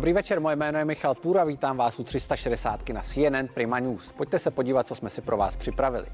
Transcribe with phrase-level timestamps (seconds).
[0.00, 4.12] Dobrý večer, moje jméno je Michal Půra, vítám vás u 360 na CNN Prima News.
[4.12, 6.06] Pojďte se podívat, co jsme si pro vás připravili.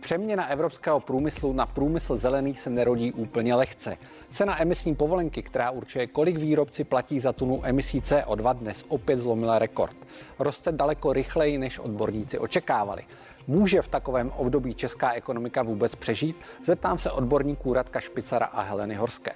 [0.00, 3.96] Přeměna evropského průmyslu na průmysl zelený se nerodí úplně lehce.
[4.30, 9.58] Cena emisní povolenky, která určuje, kolik výrobci platí za tunu emisí CO2, dnes opět zlomila
[9.58, 9.96] rekord.
[10.38, 13.02] Roste daleko rychleji, než odborníci očekávali.
[13.46, 16.36] Může v takovém období česká ekonomika vůbec přežít?
[16.64, 19.32] Zeptám se odborníků Radka Špicara a Heleny Horské.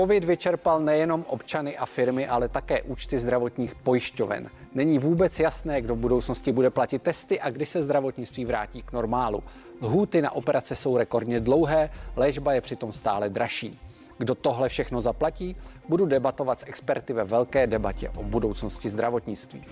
[0.00, 4.50] Covid vyčerpal nejenom občany a firmy, ale také účty zdravotních pojišťoven.
[4.74, 8.92] Není vůbec jasné, kdo v budoucnosti bude platit testy a kdy se zdravotnictví vrátí k
[8.92, 9.42] normálu.
[9.82, 13.80] Lhůty na operace jsou rekordně dlouhé, léčba je přitom stále dražší.
[14.18, 15.56] Kdo tohle všechno zaplatí?
[15.88, 19.64] Budu debatovat s experty ve velké debatě o budoucnosti zdravotnictví.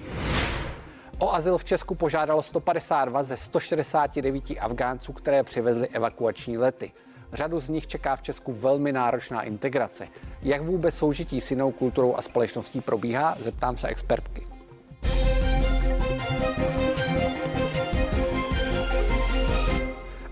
[1.19, 6.92] O azyl v Česku požádalo 152 ze 169 Afgánců, které přivezly evakuační lety.
[7.32, 10.09] Řadu z nich čeká v Česku velmi náročná integrace.
[10.42, 14.47] Jak vůbec soužití s jinou kulturou a společností probíhá, zeptám se expertky.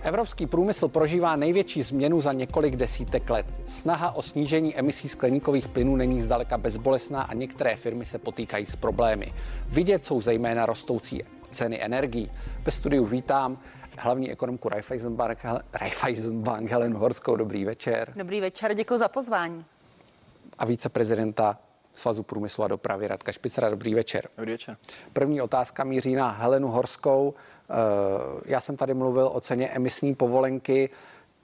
[0.02, 3.46] Evropský průmysl prožívá největší změnu za několik desítek let.
[3.66, 8.76] Snaha o snížení emisí skleníkových plynů není zdaleka bezbolesná a některé firmy se potýkají s
[8.76, 9.32] problémy.
[9.68, 12.30] Vidět jsou zejména rostoucí ceny energií.
[12.64, 13.58] Ve studiu vítám
[13.98, 15.38] hlavní ekonomku Raiffeisenbank,
[15.72, 17.36] Raiffeisenbank Helenu Horskou.
[17.36, 18.12] Dobrý večer.
[18.16, 19.64] Dobrý večer, děkuji za pozvání.
[20.58, 21.58] A viceprezidenta
[21.96, 23.70] Svazu průmyslu a dopravy Radka Špicera.
[23.70, 24.28] Dobrý večer.
[24.36, 24.76] Dobrý večer.
[25.12, 27.34] První otázka míří na Helenu Horskou.
[27.34, 27.74] Eh,
[28.44, 30.90] já jsem tady mluvil o ceně emisní povolenky.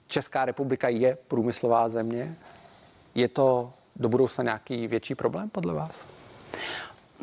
[0.07, 2.35] Česká republika je průmyslová země.
[3.15, 6.05] Je to do budoucna nějaký větší problém podle vás?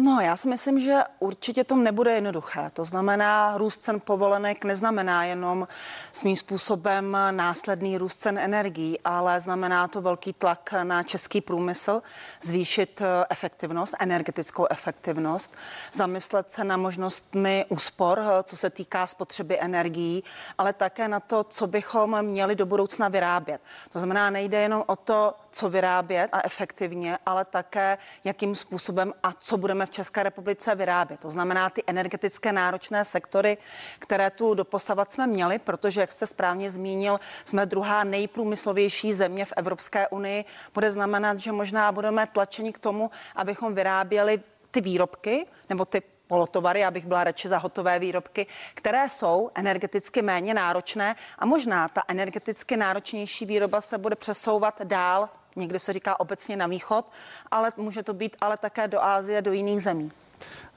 [0.00, 2.66] No, já si myslím, že určitě to nebude jednoduché.
[2.72, 5.68] To znamená, růst cen povolenek neznamená jenom
[6.12, 12.02] svým způsobem následný růst cen energií, ale znamená to velký tlak na český průmysl,
[12.42, 15.54] zvýšit eh, efektivnost, energetickou efektivnost,
[15.92, 20.25] zamyslet se na možnostmi úspor, eh, co se týká spotřeby energií,
[20.58, 23.60] ale také na to, co bychom měli do budoucna vyrábět.
[23.92, 29.32] To znamená, nejde jenom o to, co vyrábět a efektivně, ale také jakým způsobem a
[29.32, 31.20] co budeme České republice vyrábět.
[31.20, 33.58] To znamená ty energetické náročné sektory,
[33.98, 39.52] které tu doposavat jsme měli, protože, jak jste správně zmínil, jsme druhá nejprůmyslovější země v
[39.56, 40.44] Evropské unii.
[40.74, 44.40] Bude znamenat, že možná budeme tlačeni k tomu, abychom vyráběli
[44.70, 50.54] ty výrobky nebo ty polotovary, abych byla radši za hotové výrobky, které jsou energeticky méně
[50.54, 55.28] náročné a možná ta energeticky náročnější výroba se bude přesouvat dál
[55.60, 57.04] někde se říká obecně na východ,
[57.50, 60.12] ale může to být ale také do Ázie, do jiných zemí.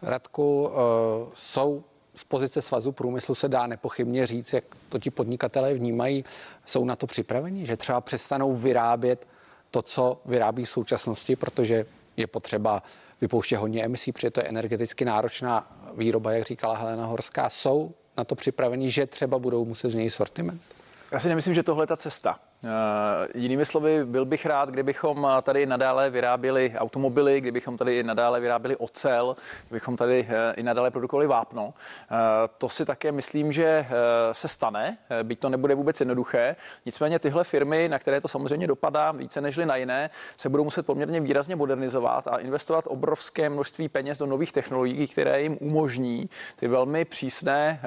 [0.02, 0.72] Radku, uh,
[1.34, 1.84] jsou
[2.16, 6.26] z pozice svazu průmyslu se dá nepochybně říct, jak to ti podnikatelé vnímají,
[6.66, 9.28] jsou na to připraveni, že třeba přestanou vyrábět
[9.72, 11.86] to, co vyrábí v současnosti, protože
[12.18, 12.84] je potřeba
[13.22, 17.50] vypouštět hodně emisí, protože to je energeticky náročná výroba, jak říkala Helena Horská.
[17.50, 20.62] Jsou na to připraveni, že třeba budou muset změnit sortiment?
[21.12, 22.40] Já si nemyslím, že tohle je ta cesta.
[22.66, 22.72] Uh,
[23.35, 29.35] jinými slovy, byl bych rád, kdybychom tady nadále vyráběli automobily, kdybychom tady nadále vyráběli ocel,
[29.69, 31.74] kdybychom tady uh, i nadále produkovali vápno.
[32.57, 33.85] To si také myslím, že
[34.31, 36.56] se stane, byť to nebude vůbec jednoduché.
[36.85, 40.85] Nicméně tyhle firmy, na které to samozřejmě dopadá více než na jiné, se budou muset
[40.85, 46.68] poměrně výrazně modernizovat a investovat obrovské množství peněz do nových technologií, které jim umožní ty
[46.68, 47.81] velmi přísné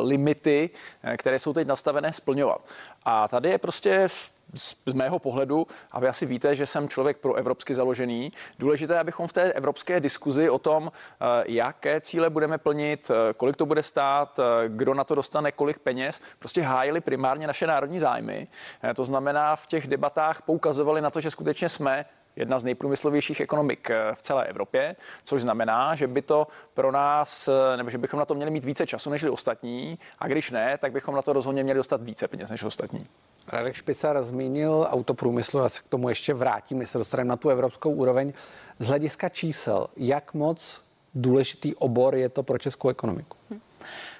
[0.00, 0.70] limity,
[1.16, 2.60] které jsou teď nastavené, splňovat.
[3.04, 4.08] A tady je prostě
[4.54, 9.28] z mého pohledu, a vy asi víte, že jsem člověk pro evropsky založený, důležité, abychom
[9.28, 13.82] v té evropské diskuzi o tom, eh, jaké cíle budeme plnit, eh, kolik to bude
[13.82, 18.48] stát, eh, kdo na to dostane kolik peněz, prostě hájili primárně naše národní zájmy.
[18.94, 22.04] To znamená, v těch debatách poukazovali na to, že skutečně jsme
[22.36, 27.90] jedna z nejprůmyslovějších ekonomik v celé Evropě, což znamená, že by to pro nás, nebo
[27.90, 31.14] že bychom na to měli mít více času než ostatní, a když ne, tak bychom
[31.14, 33.06] na to rozhodně měli dostat více peněz než ostatní.
[33.52, 37.48] Radek Špicar zmínil autoprůmyslu, já se k tomu ještě vrátím, než se dostaneme na tu
[37.48, 38.32] evropskou úroveň.
[38.78, 40.82] Z hlediska čísel, jak moc
[41.14, 43.36] důležitý obor je to pro českou ekonomiku?
[43.50, 43.60] Hm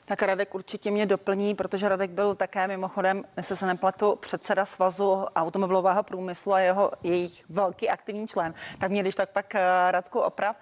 [0.07, 5.27] tak Radek určitě mě doplní, protože Radek byl také mimochodem, jestli se nepletu, předseda svazu
[5.37, 8.55] automobilového průmyslu a jeho jejich velký aktivní člen.
[8.79, 9.61] Tak mě když tak pak eh,
[9.91, 10.57] Radku oprav.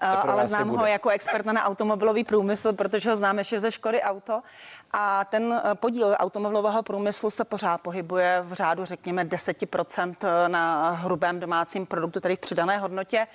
[0.00, 4.02] Eh, ale znám ho jako experta na automobilový průmysl, protože ho znám ještě ze Škody
[4.02, 4.42] Auto.
[4.92, 11.40] A ten eh, podíl automobilového průmyslu se pořád pohybuje v řádu, řekněme, 10% na hrubém
[11.40, 13.26] domácím produktu, tedy v přidané hodnotě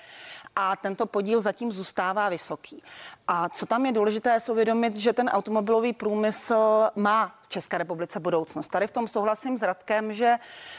[0.56, 2.84] a tento podíl zatím zůstává vysoký.
[3.28, 5.53] A co tam je důležité, je uvědomit, že ten automobilový
[5.94, 8.68] průmysl má České republice budoucnost.
[8.68, 10.36] Tady v tom souhlasím s Radkem, že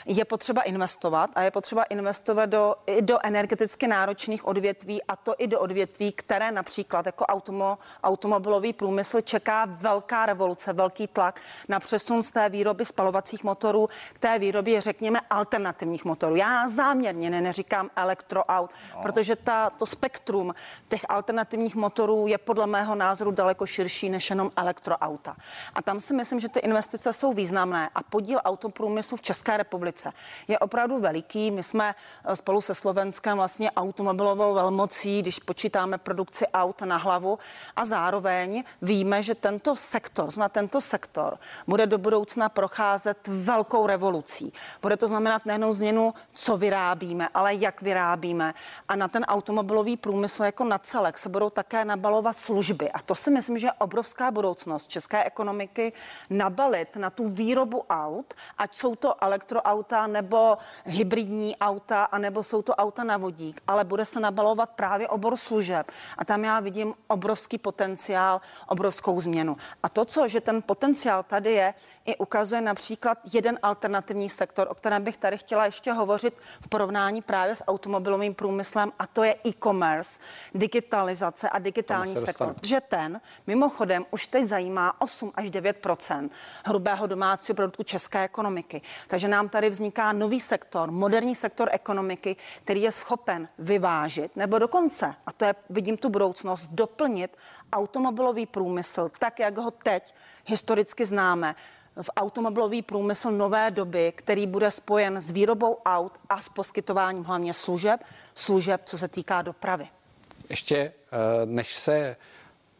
[0.06, 5.34] je potřeba investovat a je potřeba investovat do, i do energeticky náročných odvětví a to
[5.38, 11.80] i do odvětví, které například jako automo, automobilový průmysl čeká velká revoluce, velký tlak na
[11.80, 16.36] přesun z té výroby spalovacích motorů k té výrobě, řekněme, alternativních motorů.
[16.36, 19.02] Já záměrně ne, neříkám elektroaut, no.
[19.02, 20.54] protože ta, to spektrum
[20.88, 25.36] těch alternativních motorů je podle mého názoru daleko širší než jenom elektroauta.
[25.74, 30.12] A tam si myslím, že ty investice jsou významné a podíl autoprůmyslu v České republice
[30.48, 31.50] je opravdu veliký.
[31.50, 31.94] My jsme
[32.24, 37.38] eh, spolu se Slovenskem vlastně automobilovou velmocí, když počítáme produkci aut na hlavu
[37.76, 44.52] a zároveň víme, že tento sektor, znamená tento sektor, bude do budoucna procházet velkou revolucí.
[44.82, 48.54] Bude to znamenat nejenom změnu, co vyrábíme, ale jak vyrábíme.
[48.88, 52.92] A na ten automobilový průmysl jako na celek se budou také nabalovat služby.
[52.92, 54.53] A to si myslím, že je obrovská budoucnost
[54.86, 55.92] české ekonomiky
[56.30, 62.74] nabalit na tu výrobu aut, ať jsou to elektroauta nebo hybridní auta, anebo jsou to
[62.74, 65.90] auta na vodík, ale bude se nabalovat právě obor služeb.
[66.18, 69.56] A tam já vidím obrovský potenciál, obrovskou změnu.
[69.82, 71.74] A to, co, že ten potenciál tady je,
[72.04, 77.22] i ukazuje například jeden alternativní sektor, o kterém bych tady chtěla ještě hovořit v porovnání
[77.22, 80.20] právě s automobilovým průmyslem, a to je e-commerce,
[80.54, 82.54] digitalizace a digitální se sektor.
[82.62, 86.30] Že ten mimochodem už teď zajímá 8 až 9%
[86.64, 88.82] hrubého domácího produktu české ekonomiky.
[89.08, 95.14] Takže nám tady vzniká nový sektor, moderní sektor ekonomiky, který je schopen vyvážit nebo dokonce,
[95.26, 97.36] a to je, vidím tu budoucnost, doplnit
[97.72, 100.14] automobilový průmysl tak, jak ho teď
[100.46, 101.54] historicky známe
[102.02, 107.54] v automobilový průmysl nové doby, který bude spojen s výrobou aut a s poskytováním hlavně
[107.54, 108.00] služeb,
[108.34, 109.88] služeb, co se týká dopravy.
[110.48, 110.92] Ještě eh,
[111.46, 112.16] než se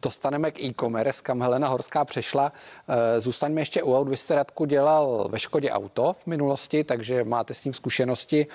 [0.01, 2.53] dostaneme k e-commerce, kam Helena Horská přešla.
[2.87, 4.09] Eh, zůstaňme ještě u aut.
[4.09, 8.47] Vy jste Radku dělal ve Škodě Auto v minulosti, takže máte s tím zkušenosti.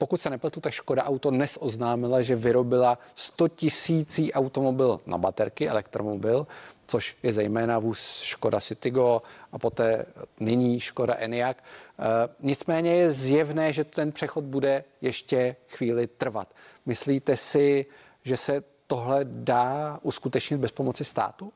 [0.00, 5.68] Pokud se nepletu, tak Škoda Auto dnes oznámila, že vyrobila 100 tisící automobil na baterky,
[5.68, 6.46] elektromobil,
[6.86, 10.06] což je zejména vůz Škoda Citigo a poté
[10.40, 11.56] nyní Škoda Enyaq.
[11.56, 11.62] E,
[12.40, 16.54] nicméně je zjevné, že ten přechod bude ještě chvíli trvat.
[16.86, 17.86] Myslíte si,
[18.22, 21.52] že se tohle dá uskutečnit bez pomoci státu?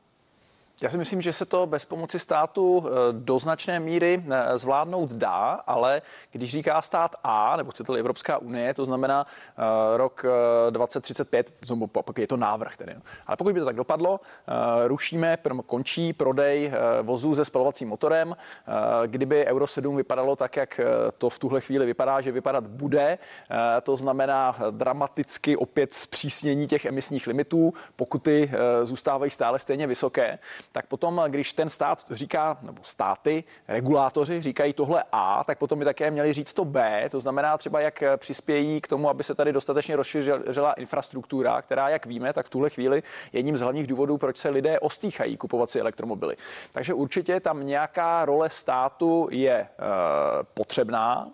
[0.81, 5.11] Já si myslím, že se to bez pomoci státu eh, do značné míry eh, zvládnout
[5.11, 6.01] dá, ale
[6.31, 10.25] když říká stát A, nebo chcete Evropská unie, to znamená uh, rok
[10.69, 11.53] 2035,
[12.05, 12.95] pak je to návrh tedy.
[13.27, 14.19] Ale pokud by to tak dopadlo,
[14.87, 18.35] rušíme, končí prodej vozů se spalovacím motorem.
[19.05, 20.79] Kdyby Euro 7 vypadalo tak, jak
[21.17, 23.17] to v tuhle chvíli vypadá, že vypadat bude,
[23.83, 28.51] to znamená dramaticky opět zpřísnění těch emisních limitů, pokuty
[28.83, 30.39] zůstávají stále stejně vysoké,
[30.75, 35.85] tak potom, když ten stát říká, nebo státy, regulátoři říkají tohle A, tak potom by
[35.85, 39.53] také měli říct to B, to znamená třeba, jak přispějí k tomu, aby se tady
[39.53, 42.97] dostatečně rozšířila infrastruktura, která, jak víme, tak v tuhle chvíli
[43.33, 46.35] je jedním z hlavních důvodů, proč se lidé ostýchají kupovat si elektromobily.
[46.71, 49.67] Takže určitě tam nějaká role státu je e,
[50.53, 51.27] potřebná.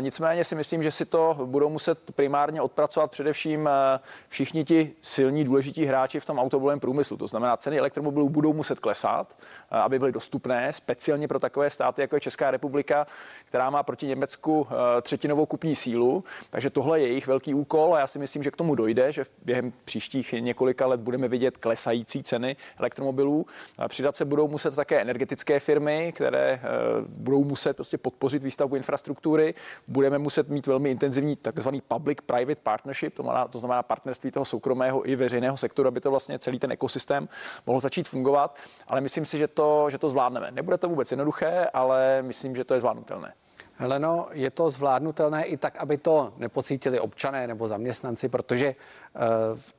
[0.00, 5.44] Nicméně si myslím, že si to budou muset primárně odpracovat především eh, všichni ti silní
[5.44, 7.16] důležití hráči v tom automobilovém průmyslu.
[7.16, 9.36] To znamená, ceny elektromobilů budou muset klesat,
[9.70, 13.06] eh, aby byly dostupné, speciálně pro takové státy, jako je Česká republika,
[13.44, 16.24] která má proti Německu eh, třetinovou kupní sílu.
[16.50, 19.24] Takže tohle je jejich velký úkol a já si myslím, že k tomu dojde, že
[19.44, 23.46] během příštích několika let budeme vidět klesající ceny elektromobilů.
[23.88, 26.60] Přidat se budou muset také energetické firmy, které
[27.06, 29.54] budou muset prostě podpořit výstavbu infrastruktury infrastruktury,
[29.88, 35.08] budeme muset mít velmi intenzivní takzvaný public-private partnership, to znamená, to znamená partnerství toho soukromého
[35.08, 37.28] i veřejného sektoru, aby to vlastně celý ten ekosystém
[37.66, 38.47] mohl začít fungovat.
[38.86, 40.50] Ale myslím si, že to, že to zvládneme.
[40.50, 43.34] Nebude to vůbec jednoduché, ale myslím, že to je zvládnutelné.
[43.80, 49.22] Heleno, je to zvládnutelné i tak, aby to nepocítili občané nebo zaměstnanci, protože uh,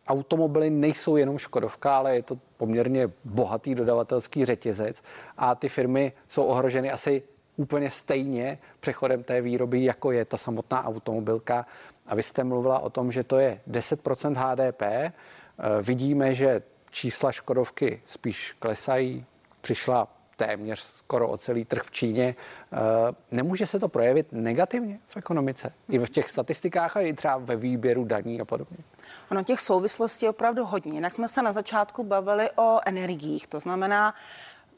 [0.07, 5.03] automobily nejsou jenom Škodovka, ale je to poměrně bohatý dodavatelský řetězec
[5.38, 7.23] a ty firmy jsou ohroženy asi
[7.57, 11.65] úplně stejně přechodem té výroby, jako je ta samotná automobilka.
[12.07, 15.13] A vy jste mluvila o tom, že to je 10% HDP.
[15.81, 16.61] Vidíme, že
[16.91, 19.25] čísla Škodovky spíš klesají.
[19.62, 22.25] Přišla téměř skoro o celý trh v Číně.
[22.25, 22.36] E,
[23.31, 25.74] nemůže se to projevit negativně v ekonomice?
[25.89, 28.77] I v těch statistikách a i třeba ve výběru daní a podobně?
[29.31, 30.93] Ono těch souvislostí je opravdu hodně.
[30.93, 33.48] Jinak jsme se na začátku bavili o energiích.
[33.48, 34.13] To znamená,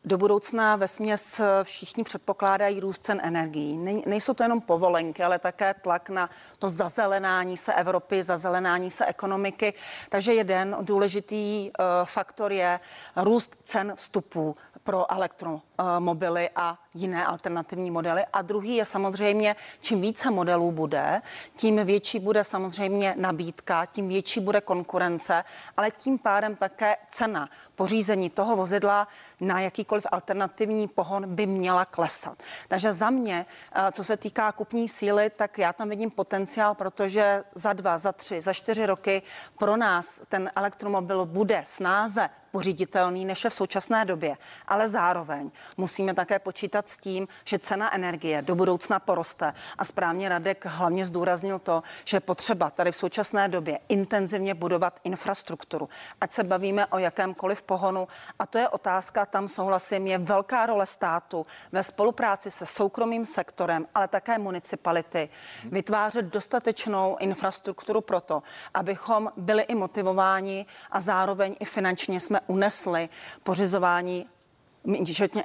[0.05, 3.77] do budoucna ve směs všichni předpokládají růst cen energií.
[4.05, 6.29] Nejsou to jenom povolenky, ale také tlak na
[6.60, 9.74] to zazelenání se Evropy, zazelenání se ekonomiky.
[10.10, 12.79] Takže jeden důležitý uh, faktor je
[13.15, 15.62] růst cen vstupů pro elektro,
[16.00, 18.24] mobily a jiné alternativní modely.
[18.34, 21.22] A druhý je samozřejmě, čím více modelů bude,
[21.56, 25.44] tím větší bude samozřejmě nabídka, tím větší bude konkurence,
[25.78, 29.08] ale tím pádem také cena pořízení toho vozidla
[29.42, 32.38] na jakýkoliv alternativní pohon by měla klesat.
[32.68, 37.44] Takže za mě, eh, co se týká kupní síly, tak já tam vidím potenciál, protože
[37.56, 39.22] za dva, za tři, za čtyři roky
[39.58, 44.38] pro nás ten elektromobil bude snáze poříditelný než je v současné době.
[44.68, 49.54] Ale zároveň musíme také počítat s tím, že cena energie do budoucna poroste.
[49.78, 55.00] A správně Radek hlavně zdůraznil to, že je potřeba tady v současné době intenzivně budovat
[55.04, 55.90] infrastrukturu.
[56.22, 58.08] Ať se bavíme o jakémkoliv pohonu.
[58.40, 63.88] A to je otázka, tam souhlasím, je velká role státu ve spolupráci se soukromým sektorem,
[63.96, 65.30] ale také municipality,
[65.66, 73.10] vytvářet dostatečnou infrastrukturu pro to, abychom byli i motivováni a zároveň i finančně jsme unesli
[73.44, 74.28] pořizování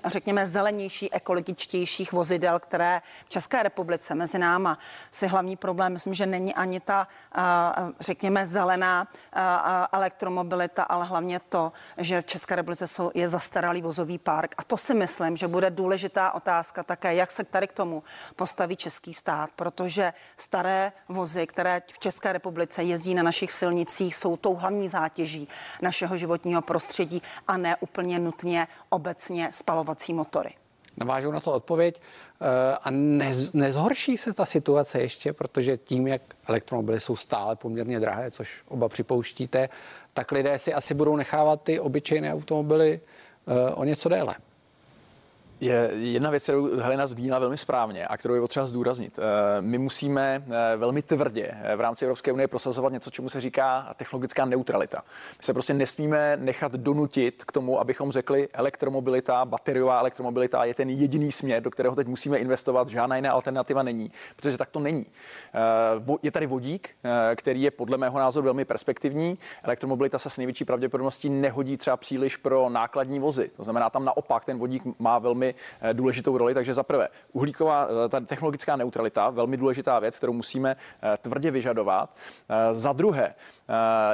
[0.05, 4.79] řekněme, zelenější, ekologičtějších vozidel, které v České republice mezi náma
[5.11, 7.09] si hlavní problém, myslím, že není ani ta,
[8.01, 9.09] řekněme, zelená
[9.93, 14.55] elektromobilita, ale hlavně to, že v České republice jsou, je zastaralý vozový park.
[14.59, 18.03] A to si myslím, že bude důležitá otázka také, jak se tady k tomu
[18.37, 24.37] postaví český stát, protože staré vozy, které v České republice jezdí na našich silnicích, jsou
[24.37, 25.49] tou hlavní zátěží
[25.83, 30.51] našeho životního prostředí a ne úplně nutně obecně obecně spalovací motory.
[30.97, 32.01] Navážu na to odpověď.
[32.41, 38.01] Eh, a nez, nezhorší se ta situace ještě, protože tím, jak elektromobily jsou stále poměrně
[38.01, 39.69] drahé, což oba připouštíte,
[40.13, 44.35] tak lidé si asi budou nechávat ty obyčejné automobily eh, o něco déle
[45.61, 49.19] je jedna věc, kterou Helena zmínila velmi správně a kterou je potřeba zdůraznit.
[49.19, 53.41] Eh, my musíme eh, velmi tvrdě eh, v rámci Evropské unie prosazovat něco, čemu se
[53.41, 55.03] říká technologická neutralita.
[55.39, 60.91] My se prostě nesmíme nechat donutit k tomu, abychom řekli, elektromobilita, bateriová elektromobilita je ten
[60.91, 65.07] jediný směr, do kterého teď musíme investovat, žádná jiná alternativa není, protože tak to není.
[66.23, 66.91] Je tady vodík,
[67.35, 69.39] který je podle mého názoru velmi perspektivní.
[69.63, 73.51] Elektromobilita se s největší pravděpodobností nehodí třeba příliš pro nákladní vozy.
[73.57, 76.55] To znamená, tam naopak ten vodík má velmi velmi eh, důležitou roli.
[76.55, 81.51] Takže za prvé, uhlíková, eh, ta technologická neutralita, velmi důležitá věc, kterou musíme eh, tvrdě
[81.51, 82.17] vyžadovat.
[82.73, 83.35] Za druhé,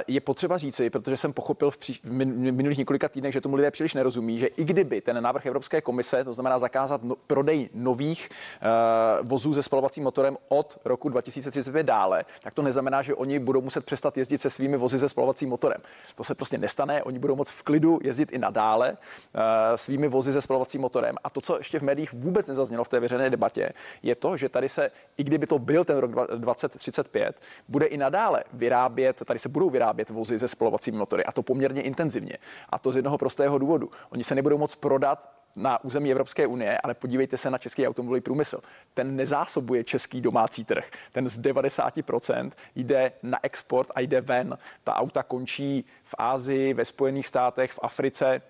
[0.07, 2.13] je potřeba říci, protože jsem pochopil v, příš- v
[2.53, 6.25] minulých několika týdnech, že tomu lidé příliš nerozumí, že i kdyby ten návrh Evropské komise,
[6.25, 12.25] to znamená zakázat no, prodej nových uh, vozů se spalovacím motorem od roku 2035 dále,
[12.43, 15.79] tak to neznamená, že oni budou muset přestat jezdit se svými vozy se spalovacím motorem.
[16.15, 19.41] To se prostě nestane, oni budou moct v klidu jezdit i nadále uh,
[19.77, 21.17] svými vozy se spalovacím motorem.
[21.25, 24.49] A to, co ještě v médiích vůbec nezaznělo v té veřejné debatě, je to, že
[24.49, 27.37] tady se, i kdyby to byl ten rok 2035,
[27.69, 31.83] bude i nadále vyrábět, tady se budou vyrábět vozy se spalovacími motory a to poměrně
[31.83, 32.39] intenzivně.
[32.69, 33.91] A to z jednoho prostého důvodu.
[34.11, 38.21] Oni se nebudou moc prodat na území Evropské unie, ale podívejte se na český automobilový
[38.21, 38.61] průmysl.
[38.95, 40.91] Ten nezásobuje český domácí trh.
[41.13, 44.59] Ten z 90% jde na export a jde ven.
[44.85, 48.43] Ta auta končí v Ázii, ve Spojených státech, v Africe,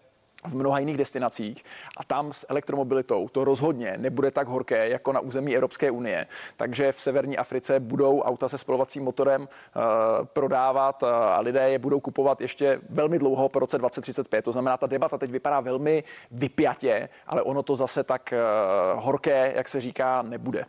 [0.49, 1.65] v mnoha jiných destinacích
[1.97, 6.27] a tam s elektromobilitou to rozhodně nebude tak horké jako na území Evropské unie.
[6.57, 9.83] Takže v severní Africe budou auta se spalovacím motorem uh,
[10.25, 14.43] prodávat uh, a lidé je budou kupovat ještě velmi dlouho po roce 2035.
[14.43, 19.53] To znamená, ta debata teď vypadá velmi vypjatě, ale ono to zase tak uh, horké,
[19.57, 20.65] jak se říká, nebude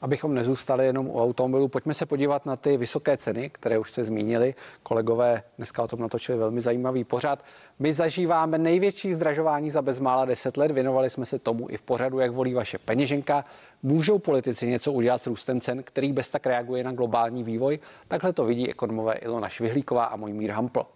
[0.00, 1.68] abychom nezůstali jenom u automobilů.
[1.68, 4.54] Pojďme se podívat na ty vysoké ceny, které už jste zmínili.
[4.82, 7.44] Kolegové dneska o tom natočili velmi zajímavý pořad.
[7.78, 10.70] My zažíváme největší zdražování za bezmála 10 let.
[10.70, 13.44] Věnovali jsme se tomu i v pořadu, jak volí vaše peněženka.
[13.82, 17.78] Můžou politici něco udělat s růstem cen, který bez tak reaguje na globální vývoj?
[18.08, 20.86] Takhle to vidí ekonomové Ilona Švihlíková a můj Mír Hampl.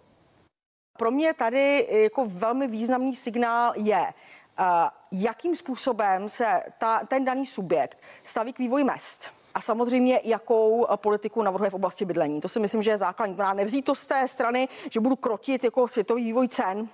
[0.97, 4.05] Pro mě tady jako velmi významný signál je,
[5.11, 9.27] jakým způsobem se ta, ten daný subjekt staví k vývoji mest.
[9.53, 12.41] A samozřejmě, jakou politiku navrhuje v oblasti bydlení.
[12.41, 13.37] To si myslím, že je základní.
[13.53, 16.89] Nevzít to z té strany, že budu krotit jako světový vývoj cen,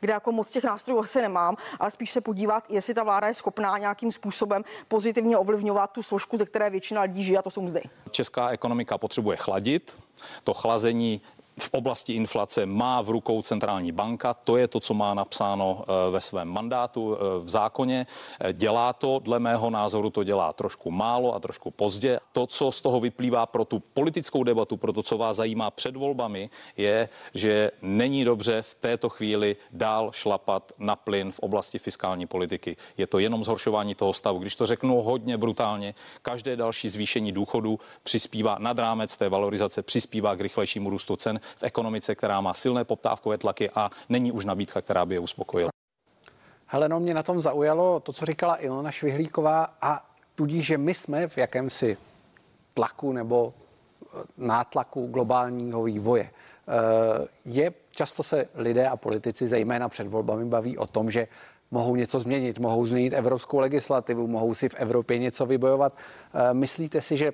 [0.00, 3.34] kde jako moc těch nástrojů asi nemám, ale spíš se podívat, jestli ta vláda je
[3.34, 7.62] schopná nějakým způsobem pozitivně ovlivňovat tu složku, ze které většina lidí žije, a to jsou
[7.62, 7.82] mzdy.
[8.10, 9.96] Česká ekonomika potřebuje chladit.
[10.44, 11.22] To chlazení
[11.58, 14.34] v oblasti inflace má v rukou centrální banka.
[14.34, 18.06] To je to, co má napsáno eh, ve svém mandátu eh, v zákoně.
[18.40, 22.20] Eh, dělá to, dle mého názoru to dělá trošku málo a trošku pozdě.
[22.32, 25.96] To, co z toho vyplývá pro tu politickou debatu, pro to, co vás zajímá před
[25.96, 32.26] volbami, je, že není dobře v této chvíli dál šlapat na plyn v oblasti fiskální
[32.26, 32.76] politiky.
[32.96, 34.38] Je to jenom zhoršování toho stavu.
[34.38, 40.36] Když to řeknu hodně brutálně, každé další zvýšení důchodu přispívá nad rámec té valorizace, přispívá
[40.36, 44.80] k rychlejšímu růstu cen v ekonomice, která má silné poptávkové tlaky a není už nabídka,
[44.80, 45.70] která by je uspokojila.
[46.66, 51.28] Heleno, mě na tom zaujalo to, co říkala Ilona Švihlíková a tudíž, že my jsme
[51.28, 51.96] v jakémsi
[52.74, 56.30] tlaku nebo eh, nátlaku globálního vývoje.
[56.68, 61.28] Eh, je, často se lidé a politici, zejména před volbami, baví o tom, že
[61.70, 65.92] mohou něco změnit, mohou změnit evropskou legislativu, mohou si v Evropě něco vybojovat.
[66.34, 67.32] Eh, myslíte si, že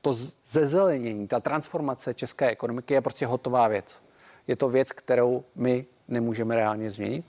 [0.00, 0.12] to
[0.46, 4.02] zezelenění, ta transformace české ekonomiky je prostě hotová věc?
[4.46, 7.24] Je to věc, kterou my nemůžeme reálně změnit?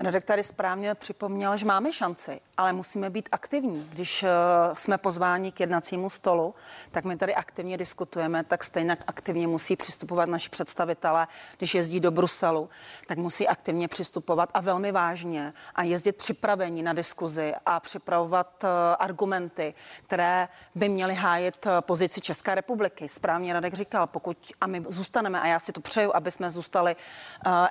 [0.00, 3.88] Radek tady správně připomněl, že máme šanci, ale musíme být aktivní.
[3.92, 4.28] Když eh,
[4.72, 6.54] jsme pozváni k jednacímu stolu,
[6.90, 11.26] tak my tady aktivně diskutujeme, tak stejně aktivně musí přistupovat naši představitelé.
[11.58, 12.68] Když jezdí do Bruselu,
[13.06, 18.96] tak musí aktivně přistupovat a velmi vážně a jezdit připravení na diskuzi a připravovat eh,
[18.96, 19.74] argumenty,
[20.06, 23.08] které by měly hájit eh, pozici České republiky.
[23.08, 26.96] Správně Radek říkal, pokud a my zůstaneme, a já si to přeju, aby jsme zůstali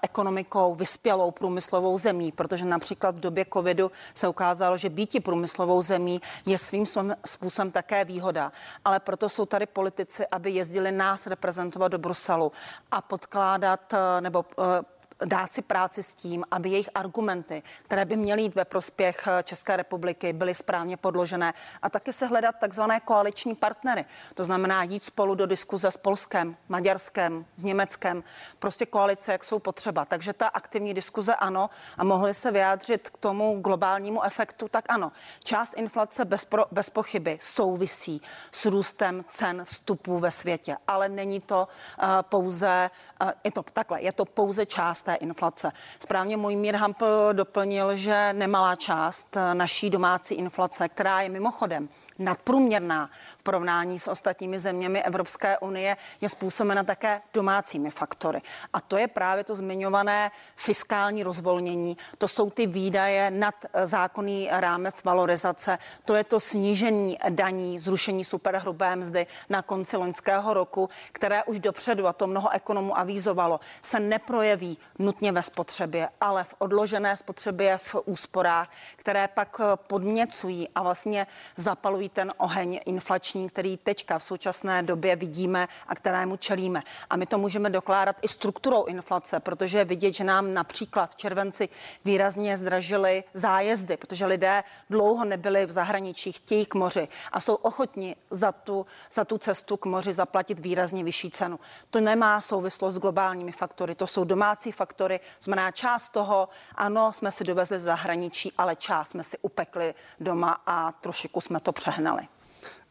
[0.02, 6.22] ekonomikou vyspělou, průmyslovou zemí, protože například v době covidu se ukázalo, že býti průmyslovou zemí
[6.46, 6.86] je svým
[7.26, 8.52] způsobem také výhoda.
[8.86, 12.52] Ale proto jsou tady politici, aby jezdili nás reprezentovat do Bruselu
[12.92, 18.18] a podkládat eh, nebo eh, dát si práci s tím, aby jejich argumenty, které by
[18.18, 23.00] měly jít ve prospěch eh, České republiky, byly správně podložené a taky se hledat takzvané
[23.00, 24.06] koaliční partnery.
[24.34, 28.24] To znamená jít spolu do diskuze s Polskem, Maďarskem, s Německem,
[28.60, 30.06] prostě koalice, jak jsou potřeba.
[30.06, 35.12] Takže ta aktivní diskuze ano a mohli se vyjádřit k tomu globálnímu efektu, tak ano.
[35.44, 38.22] Část inflace bez, pro, bez pochyby souvisí
[38.52, 42.90] s růstem cen vstupů ve světě, ale není to uh, pouze,
[43.22, 45.72] uh, je to takhle, je to pouze část té inflace.
[46.00, 46.98] Správně můj Mír Hamp
[47.34, 51.90] doplnil, že nemalá část naší domácí inflace, která je mimochodem
[52.20, 58.42] nadprůměrná v porovnání s ostatními zeměmi Evropské unie, je způsobena také domácími faktory.
[58.74, 61.98] A to je právě to zmiňované fiskální rozvolnění.
[62.18, 65.78] To jsou ty výdaje nad zákonný rámec valorizace.
[66.06, 72.08] To je to snížení daní, zrušení superhrubé mzdy na konci loňského roku, které už dopředu,
[72.08, 77.96] a to mnoho ekonomů avízovalo, se neprojeví nutně ve spotřebě, ale v odložené spotřebě v
[78.06, 85.16] úsporách, které pak podněcují a vlastně zapalují ten oheň inflační, který teďka v současné době
[85.16, 86.84] vidíme a kterému čelíme.
[87.10, 91.16] A my to můžeme dokládat i strukturou inflace, protože je vidět, že nám například v
[91.16, 91.70] červenci
[92.06, 98.16] výrazně zdražily zájezdy, protože lidé dlouho nebyli v zahraničí, chtějí k moři a jsou ochotni
[98.32, 101.60] za tu, za tu cestu k moři zaplatit výrazně vyšší cenu.
[101.90, 107.32] To nemá souvislost s globálními faktory, to jsou domácí faktory, znamená část toho, ano, jsme
[107.32, 112.28] si dovezli zahraničí, ale část jsme si upekli doma a trošičku jsme to přehnali přehnali.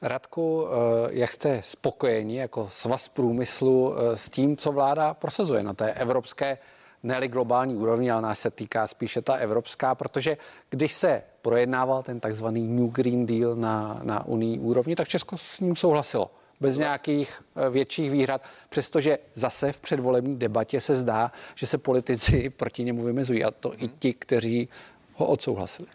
[0.02, 5.74] Radku, eh, jak jste spokojeni jako svaz průmyslu eh, s tím, co vláda prosazuje na
[5.74, 6.58] té evropské,
[7.02, 10.36] ne globální úrovni, ale nás se týká spíše ta evropská, protože
[10.70, 15.60] když se projednával ten takzvaný New Green Deal na, na unii úrovni, tak Česko s
[15.60, 21.66] ním souhlasilo bez nějakých eh, větších výhrad, přestože zase v předvolební debatě se zdá, že
[21.66, 24.68] se politici proti němu vymezují a to i ti, kteří
[25.14, 25.88] ho odsouhlasili.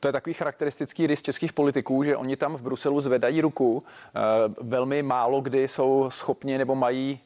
[0.00, 3.82] To je takový charakteristický rys českých politiků, že oni tam v Bruselu zvedají ruku.
[3.82, 4.20] Eh,
[4.60, 7.20] velmi málo kdy jsou schopni nebo mají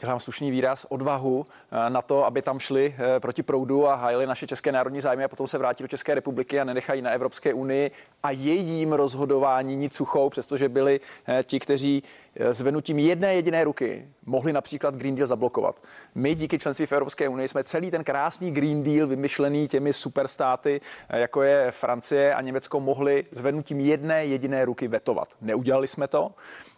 [0.00, 4.26] dělám slušný výraz, odvahu eh, na to, aby tam šli eh, proti proudu a hájili
[4.26, 7.54] naše české národní zájmy a potom se vrátí do České republiky a nenechají na Evropské
[7.54, 7.90] unii
[8.22, 12.02] a jejím rozhodování nic suchou, přestože byli eh, ti, kteří
[12.50, 15.82] zvenutím jedné jediné ruky mohli například Green Deal zablokovat.
[16.14, 20.80] My díky členství v Evropské unii jsme celý ten krásný Green Deal vymyšlený těmi superstáty,
[21.08, 25.28] jako je Francie a Německo, mohli zvenutím jedné jediné ruky vetovat.
[25.40, 26.32] Neudělali jsme to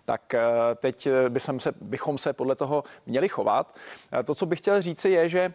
[0.08, 0.40] tak eh,
[0.76, 3.76] teď eh, bychom se, bychom se podle toho měli chovat.
[4.12, 5.52] Eh, to, co bych chtěl říci, je, že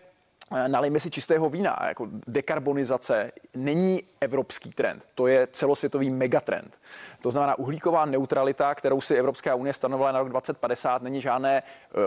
[0.68, 1.80] nalijme si čistého vína.
[1.88, 6.80] Jako dekarbonizace není evropský trend, to je celosvětový megatrend.
[7.22, 11.63] To znamená, uhlíková neutralita, kterou si Evropská unie stanovila na rok 2050, není žádné e,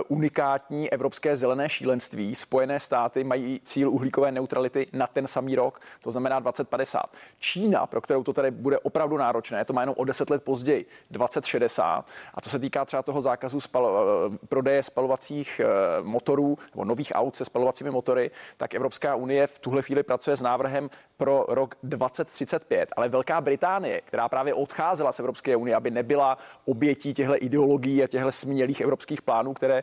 [0.09, 2.35] unikátní evropské zelené šílenství.
[2.35, 7.03] Spojené státy mají cíl uhlíkové neutrality na ten samý rok, to znamená 2050.
[7.39, 10.87] Čína, pro kterou to tady bude opravdu náročné, to má jenom o 10 let později,
[11.11, 12.05] 2060.
[12.35, 14.05] A to se týká třeba toho zákazu spal,
[14.35, 15.61] e, prodeje spalovacích
[16.03, 20.43] motorů nebo nových aut se spalovacími motory, tak Evropská unie v tuhle chvíli pracuje s
[20.43, 22.89] návrhem pro rok 2035.
[22.97, 28.07] Ale Velká Británie, která právě odcházela z Evropské unie, aby nebyla obětí těchto ideologií a
[28.07, 29.83] těchto smělých evropských plánů, které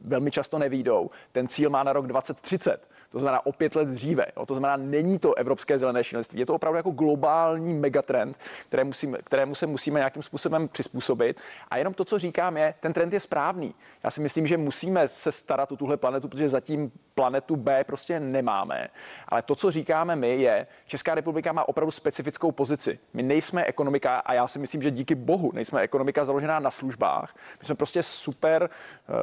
[0.00, 4.26] velmi často nevídou, ten cíl má na rok 2030 to znamená o pět let dříve.
[4.36, 4.46] Jo.
[4.46, 9.18] To znamená, není to evropské zelené šílenství, je to opravdu jako globální megatrend, které musíme,
[9.18, 11.40] kterému se musíme nějakým způsobem přizpůsobit.
[11.70, 13.74] A jenom to, co říkám, je, ten trend je správný.
[14.04, 18.20] Já si myslím, že musíme se starat o tuhle planetu, protože zatím planetu B prostě
[18.20, 18.88] nemáme.
[19.28, 22.98] Ale to, co říkáme my, je, Česká republika má opravdu specifickou pozici.
[23.14, 27.34] My nejsme ekonomika, a já si myslím, že díky bohu nejsme ekonomika založená na službách.
[27.60, 28.70] My jsme prostě super
[29.08, 29.16] uh,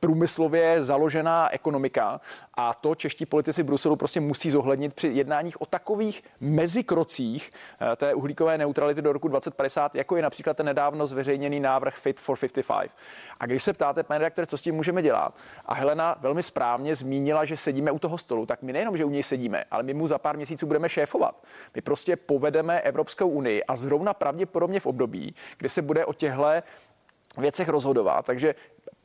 [0.00, 2.20] průmyslově založená ekonomika
[2.54, 7.52] a to čeští politici Bruselu prostě musí zohlednit při jednáních o takových mezikrocích
[7.92, 12.20] eh, té uhlíkové neutrality do roku 2050, jako je například ten nedávno zveřejněný návrh Fit
[12.20, 12.90] for 55.
[13.40, 15.34] A když se ptáte, pane redaktore, co s tím můžeme dělat,
[15.66, 19.10] a Helena velmi správně zmínila, že sedíme u toho stolu, tak my nejenom, že u
[19.10, 21.42] něj sedíme, ale my mu za pár měsíců budeme šéfovat.
[21.74, 26.46] My prostě povedeme Evropskou unii a zrovna pravděpodobně v období, kdy se bude o těchto
[27.38, 28.26] věcech rozhodovat.
[28.26, 28.54] Takže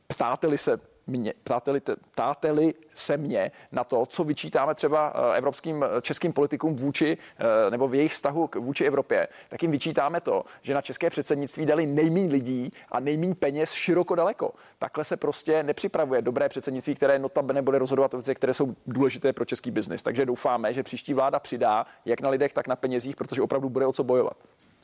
[0.06, 0.78] ptáte-li se
[1.10, 6.76] mě, ptáteli, ptáteli se mě na to, co vyčítáme třeba eh, evropským eh, českým politikům
[6.76, 10.82] vůči eh, nebo v jejich vztahu k vůči Evropě, tak jim vyčítáme to, že na
[10.82, 14.52] české předsednictví dali nejméně lidí a nejméně peněz široko daleko.
[14.78, 19.32] Takhle se prostě nepřipravuje dobré předsednictví, které notabene bude rozhodovat o věci, které jsou důležité
[19.32, 20.02] pro český biznis.
[20.02, 23.86] Takže doufáme, že příští vláda přidá jak na lidech, tak na penězích, protože opravdu bude
[23.86, 24.36] o co bojovat.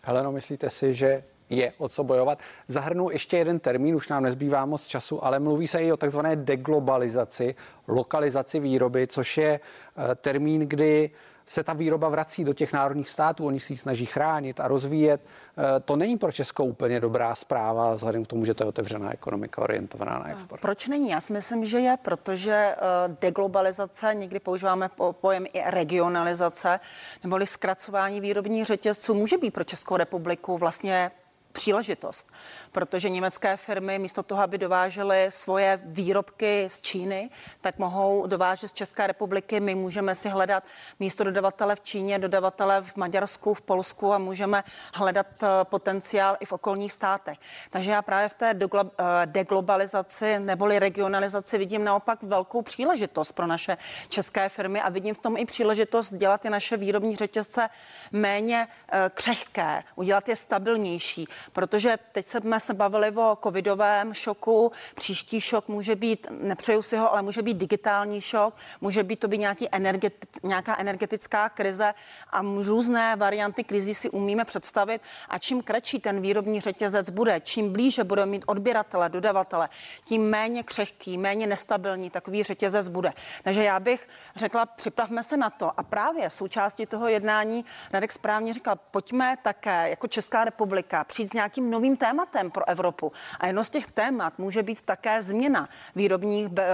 [0.05, 2.39] Heleno, myslíte si, že je o co bojovat.
[2.69, 6.37] Zahrnu ještě jeden termín, už nám nezbývá moc času, ale mluví se i o takzvané
[6.37, 7.55] deglobalizaci,
[7.89, 11.11] lokalizaci výroby, což je eh, termín, kdy
[11.47, 15.21] se ta výroba vrací do těch národních států, oni si ji snaží chránit a rozvíjet.
[15.59, 19.13] Eh, to není pro Česko úplně dobrá zpráva, vzhledem k tomu, že to je otevřená
[19.13, 20.61] ekonomika orientovaná na export.
[20.61, 21.11] Proč není?
[21.11, 22.77] Já si myslím, že je, protože eh,
[23.21, 26.81] deglobalizace, někdy používáme pojem i regionalizace,
[27.25, 31.11] neboli zkracování výrobních řetězců, může být pro Českou republiku vlastně
[31.57, 32.33] příležitost,
[32.73, 38.73] protože německé firmy místo toho, aby dovážely svoje výrobky z Číny, tak mohou dovážet z
[38.73, 39.61] České republiky.
[39.61, 40.65] My můžeme si hledat
[41.01, 44.65] místo dodavatele v Číně, dodavatele v Maďarsku, v Polsku a můžeme
[44.95, 47.39] hledat eh, potenciál i v okolních státech.
[47.71, 53.77] Takže já právě v té eh, deglobalizaci neboli regionalizaci vidím naopak velkou příležitost pro naše
[54.09, 57.69] české firmy a vidím v tom i příležitost dělat ty naše výrobní řetězce
[58.13, 65.41] méně eh, křehké, udělat je stabilnější, protože teď jsme se bavili o covidovém šoku, příští
[65.41, 69.39] šok může být, nepřeju si ho, ale může být digitální šok, může být to být
[69.39, 71.95] nějaký energeti, nějaká energetická krize
[72.31, 75.03] a různé varianty krizí si umíme představit.
[75.29, 79.69] A čím kratší ten výrobní řetězec bude, čím blíže bude mít odběratele, dodavatele,
[80.05, 83.13] tím méně křehký, méně nestabilní takový řetězec bude.
[83.43, 85.81] Takže já bych řekla, připravme se na to.
[85.81, 91.33] A právě součástí toho jednání Radek správně říkal, pojďme také jako Česká republika přijít s
[91.33, 93.13] nějakým novým tématem pro Evropu.
[93.41, 96.65] A jedno z těch témat může být také změna výrobních, eh,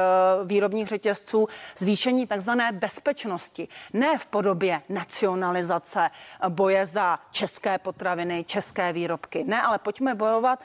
[0.44, 3.68] výrobních řetězců, zvýšení takzvané bezpečnosti.
[3.92, 6.10] Ne v podobě nacionalizace,
[6.48, 9.44] boje za české potraviny, české výrobky.
[9.44, 10.58] Ne, ale pojďme bojovat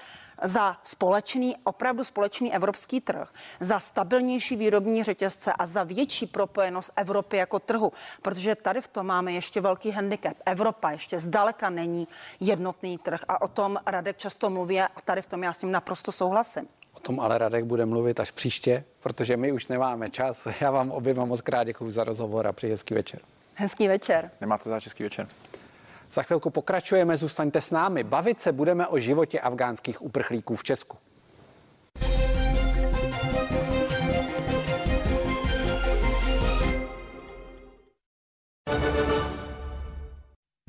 [0.43, 7.38] za společný, opravdu společný evropský trh, za stabilnější výrobní řetězce a za větší propojenost Evropy
[7.38, 10.38] jako trhu, protože tady v tom máme ještě velký handicap.
[10.45, 12.08] Evropa ještě zdaleka není
[12.39, 15.71] jednotný trh a o tom Radek často mluví a tady v tom já s ním
[15.71, 16.67] naprosto souhlasím.
[16.93, 20.47] O tom ale Radek bude mluvit až příště, protože my už nemáme čas.
[20.62, 23.19] Já vám oběma moc krát děkuji za rozhovor a přeji hezký večer.
[23.56, 24.32] Hezký večer.
[24.41, 25.28] Nemáte za hezký večer.
[26.12, 28.04] Za chvilku pokračujeme, zůstaňte s námi.
[28.04, 30.98] Bavit se budeme o životě afgánských uprchlíků v Česku.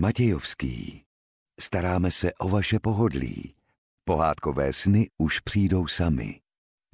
[0.01, 1.05] Matějovský.
[1.61, 3.55] Staráme se o vaše pohodlí.
[4.05, 6.40] Pohádkové sny už přijdou sami.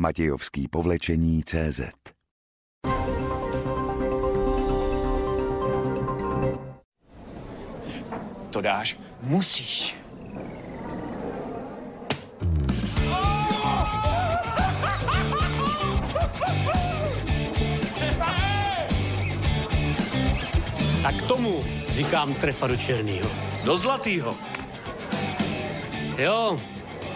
[0.01, 1.81] Matějovský povlečení CZ
[8.55, 8.97] To dáš?
[9.23, 9.95] Musíš.
[21.03, 23.31] Tak tomu říkám trefa do černýho.
[23.65, 24.37] Do zlatýho.
[26.19, 26.57] Jo,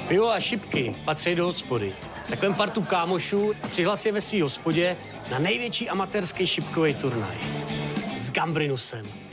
[0.08, 1.94] pivo a šipky patří do hospody.
[2.28, 4.96] Takovém partu kámošů a přihlas je ve svý hospodě
[5.30, 7.36] na největší amatérský šipkový turnaj.
[8.16, 9.27] S Gambrinusem.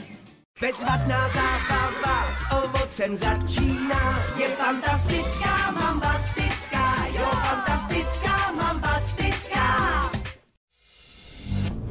[0.60, 4.24] Bezvadná zábava s ovocem začíná.
[4.40, 10.00] Je fantastická, mambastická, jo, fantastická, mambastická.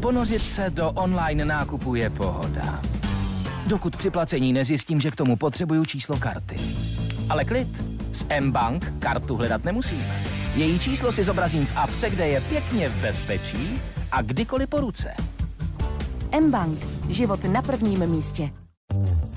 [0.02, 2.82] Ponořit se do online nákupu je pohoda.
[3.68, 6.56] Dokud při placení nezjistím, že k tomu potřebuju číslo karty.
[7.30, 10.24] Ale klid, s M-Bank kartu hledat nemusíme.
[10.56, 15.35] Její číslo si zobrazím v apce, kde je pěkně v bezpečí a kdykoliv po ruce.
[16.36, 16.80] M-Bank.
[17.10, 18.52] Život na prvním místě.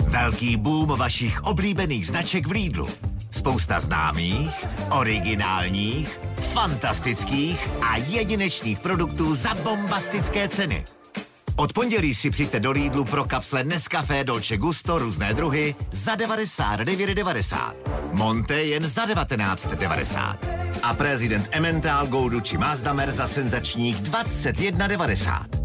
[0.09, 2.89] Velký boom vašich oblíbených značek v Lidlu.
[3.31, 10.85] Spousta známých, originálních, fantastických a jedinečných produktů za bombastické ceny.
[11.57, 17.73] Od pondělí si přijďte do Lidlu pro kapsle Nescafé Dolce Gusto různé druhy za 99,90.
[18.13, 20.37] Monte jen za 19,90.
[20.83, 25.58] A prezident Emmental, Goldu či Mazdamer za senzačních 21,90.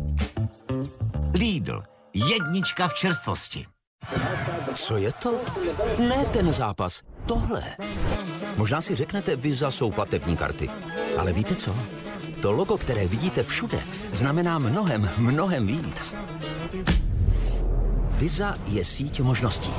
[1.33, 1.83] Lidl.
[2.13, 3.65] Jednička v čerstvosti.
[4.75, 5.41] Co je to?
[5.99, 7.63] Ne ten zápas, tohle.
[8.57, 10.69] Možná si řeknete, Visa jsou platební karty.
[11.17, 11.75] Ale víte co?
[12.41, 13.79] To logo, které vidíte všude,
[14.11, 16.15] znamená mnohem, mnohem víc.
[18.11, 19.73] Visa je síť možností.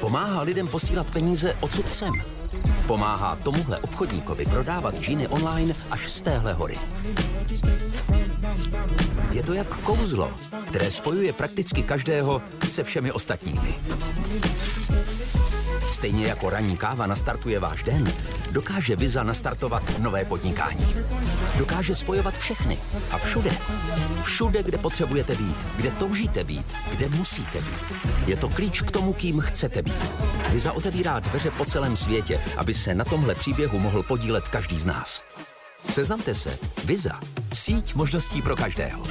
[0.00, 2.39] Pomáhá lidem posílat peníze odsud sem.
[2.86, 6.78] Pomáhá tomuhle obchodníkovi prodávat džíny online až z téhle hory.
[9.30, 10.32] Je to jak kouzlo,
[10.68, 13.74] které spojuje prakticky každého se všemi ostatními.
[15.92, 18.12] Stejně jako ranní káva nastartuje váš den,
[18.50, 20.94] dokáže Visa nastartovat nové podnikání.
[21.58, 22.78] Dokáže spojovat všechny
[23.10, 23.50] a všude.
[24.22, 28.00] Všude, kde potřebujete být, kde toužíte být, kde musíte být.
[28.26, 30.12] Je to klíč k tomu, kým chcete být.
[30.50, 34.86] Visa otevírá dveře po celém světě, aby se na tomhle příběhu mohl podílet každý z
[34.86, 35.22] nás.
[35.92, 36.58] Seznamte se.
[36.84, 37.20] Visa.
[37.52, 39.04] Síť možností pro každého.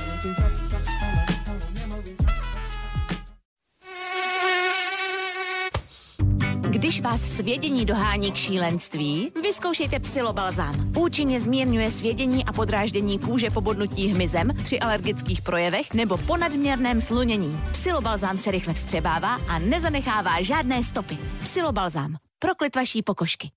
[6.70, 10.94] Když vás svědění dohání k šílenství, vyzkoušejte psilobalzám.
[10.98, 17.02] Účinně zmírňuje svědění a podráždění kůže po bodnutí hmyzem při alergických projevech nebo po nadměrném
[17.02, 17.62] slunění.
[17.72, 21.18] Psilobalzám se rychle vstřebává a nezanechává žádné stopy.
[21.44, 22.16] Psilobalzám.
[22.40, 23.52] Proklid vaší pokožky.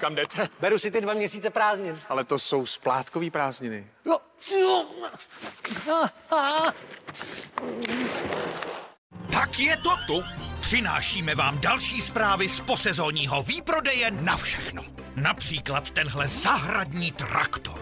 [0.00, 0.48] Kam jdete?
[0.60, 2.00] Beru si ty dva měsíce prázdnin.
[2.08, 3.86] Ale to jsou splátkový prázdniny.
[4.06, 4.18] Jo.
[9.32, 10.47] Tak je to tu.
[10.60, 14.84] Přinášíme vám další zprávy z posezónního výprodeje na všechno.
[15.16, 17.80] Například tenhle zahradní traktor.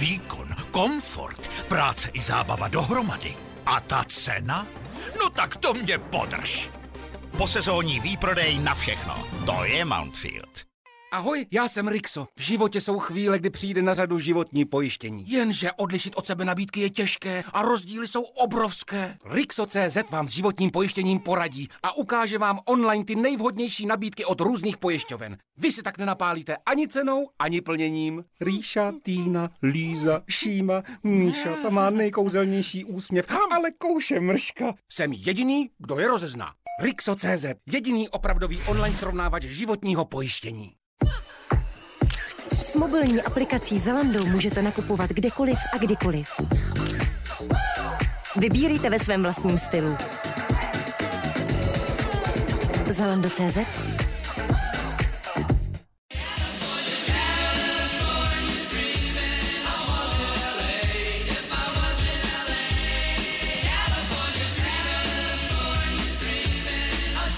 [0.00, 3.36] Výkon, komfort, práce i zábava dohromady.
[3.66, 4.66] A ta cena?
[5.18, 6.70] No tak to mě podrž.
[7.38, 9.24] Posezónní výprodej na všechno.
[9.46, 10.71] To je Mountfield.
[11.14, 12.26] Ahoj, já jsem Rixo.
[12.36, 15.30] V životě jsou chvíle, kdy přijde na řadu životní pojištění.
[15.30, 19.16] Jenže odlišit od sebe nabídky je těžké a rozdíly jsou obrovské.
[19.26, 24.76] Rixo.cz vám s životním pojištěním poradí a ukáže vám online ty nejvhodnější nabídky od různých
[24.76, 25.36] pojišťoven.
[25.56, 28.24] Vy si tak nenapálíte ani cenou, ani plněním.
[28.40, 34.74] Ríša, Týna, Líza, Šíma, Míša, ta má nejkouzelnější úsměv, ale kouše mrška.
[34.88, 36.52] Jsem jediný, kdo je rozezná.
[36.80, 40.72] Rixo.cz, jediný opravdový online srovnávač životního pojištění.
[42.62, 46.28] S mobilní aplikací Zalando můžete nakupovat kdekoliv a kdykoliv.
[48.36, 49.96] Vybírejte ve svém vlastním stylu.
[52.86, 53.58] Zalando.cz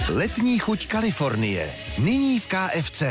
[0.08, 1.74] Letní chuť Kalifornie.
[1.98, 3.02] Nyní v KFC.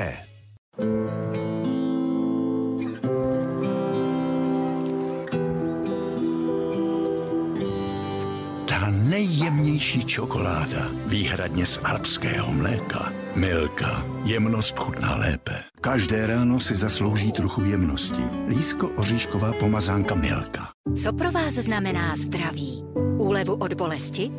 [10.14, 13.14] Čokoláda, výhradně z alpského mléka.
[13.36, 14.06] Milka.
[14.24, 15.64] Jemnost chutná lépe.
[15.82, 18.22] Každé ráno si zaslouží trochu jemnosti.
[18.48, 20.70] Lísko oříšková pomazánka Milka.
[21.04, 22.84] Co pro vás znamená zdraví?
[23.18, 24.32] Úlevu od bolesti?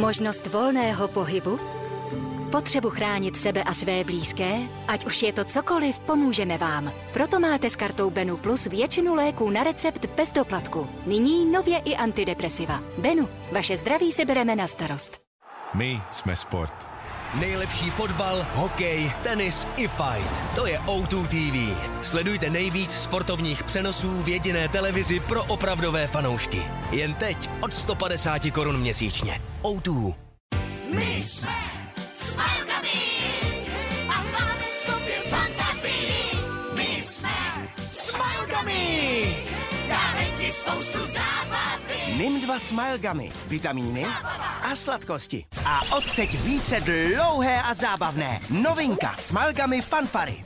[0.00, 1.58] Možnost volného pohybu?
[2.50, 4.52] Potřebu chránit sebe a své blízké?
[4.88, 6.92] Ať už je to cokoliv, pomůžeme vám.
[7.12, 10.88] Proto máte s kartou Benu Plus většinu léků na recept bez doplatku.
[11.06, 12.80] Nyní nově i antidepresiva.
[12.98, 15.20] Benu, vaše zdraví si bereme na starost.
[15.74, 16.88] My jsme sport.
[17.40, 20.54] Nejlepší fotbal, hokej, tenis i fight.
[20.54, 21.80] To je O2 TV.
[22.02, 26.62] Sledujte nejvíc sportovních přenosů v jediné televizi pro opravdové fanoušky.
[26.90, 29.42] Jen teď od 150 korun měsíčně.
[29.62, 30.14] O2.
[30.94, 31.65] My jsme
[32.16, 33.00] Smilkami
[34.08, 36.22] a máme v sobě fantazii.
[36.74, 37.30] My jsme
[37.92, 39.36] Smilkami.
[39.88, 42.16] Dáme ti spoustu zábavy.
[42.16, 44.06] NIM 2 Smile Gummy, vitamíny
[44.62, 45.44] a sladkosti.
[45.64, 48.40] A odteď více dlouhé a zábavné.
[48.50, 50.44] Novinka Smile Gummy Fanfary.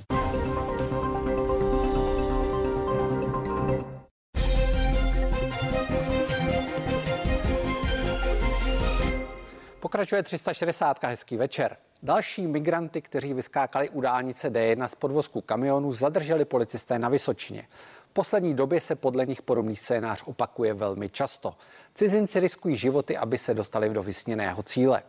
[9.90, 11.04] Pokračuje 360.
[11.04, 11.76] Hezký večer.
[12.02, 17.68] Další migranty, kteří vyskákali u dálnice D1 z podvozku kamionu, zadrželi policisté na Vysočině.
[18.10, 21.54] V poslední době se podle nich podobný scénář opakuje velmi často.
[21.94, 25.02] Cizinci riskují životy, aby se dostali do vysněného cíle.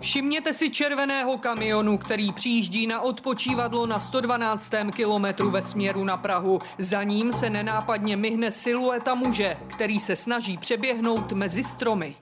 [0.00, 4.72] Všimněte si červeného kamionu, který přijíždí na odpočívadlo na 112.
[4.94, 6.60] kilometru ve směru na Prahu.
[6.78, 12.16] Za ním se nenápadně myhne silueta muže, který se snaží přeběhnout mezi stromy.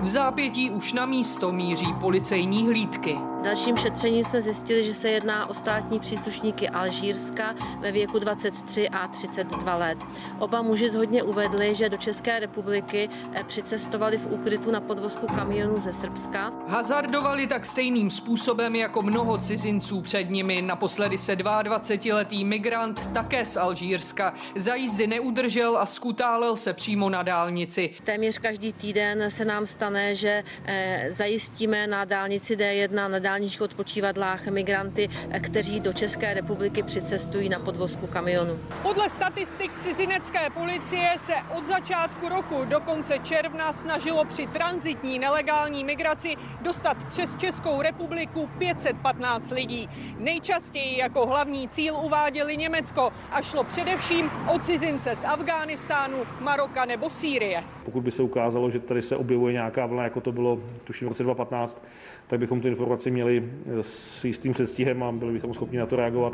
[0.00, 3.16] V zápětí už na místo míří policejní hlídky.
[3.44, 9.08] Dalším šetřením jsme zjistili, že se jedná o státní příslušníky Alžírska ve věku 23 a
[9.08, 9.98] 32 let.
[10.38, 13.10] Oba muži zhodně uvedli, že do České republiky
[13.46, 16.52] přicestovali v úkrytu na podvozku kamionu ze Srbska.
[16.68, 20.62] Hazardovali tak stejným způsobem jako mnoho cizinců před nimi.
[20.62, 27.22] Naposledy se 22-letý migrant také z Alžírska za jízdy neudržel a skutálel se přímo na
[27.22, 27.90] dálnici.
[28.04, 34.46] Téměř každý týden se nám stane, že eh, zajistíme na dálnici D1 na dálničních odpočívadlách
[34.46, 38.58] migranty, eh, kteří do České republiky přicestují na podvozku kamionu.
[38.82, 45.84] Podle statistik cizinecké policie se od začátku roku do konce června snažilo při transitní nelegální
[45.84, 49.88] migraci dostat přes Českou republiku 515 lidí.
[50.18, 57.10] Nejčastěji jako hlavní cíl uváděli Německo a šlo především o cizince z Afghánistánu, Maroka nebo
[57.10, 57.64] Sýrie.
[57.84, 61.10] Pokud by se ukázalo, že tady se objevuje nějaká vlna, jako to bylo tuším v
[61.10, 61.84] roce 2015,
[62.26, 66.32] tak bychom tu informaci měli s jistým předstihem a byli bychom schopni na to reagovat.